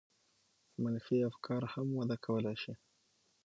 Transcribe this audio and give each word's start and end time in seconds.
منفي 0.81 1.17
افکار 1.31 1.61
هم 1.73 1.87
وده 1.99 2.17
کولای 2.25 2.55
شي. 2.63 2.73